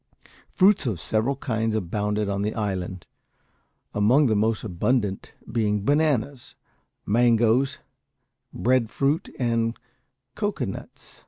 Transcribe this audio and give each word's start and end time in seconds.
Fruits 0.49 0.87
of 0.87 0.99
several 0.99 1.35
kinds 1.35 1.75
abounded 1.75 2.27
on 2.27 2.41
the 2.41 2.55
island, 2.55 3.05
among 3.93 4.25
the 4.25 4.35
most 4.35 4.63
abundant 4.63 5.33
being 5.51 5.85
bananas, 5.85 6.55
mangoes, 7.05 7.77
breadfruit, 8.51 9.29
and 9.37 9.77
cocoa 10.33 10.65
nuts. 10.65 11.19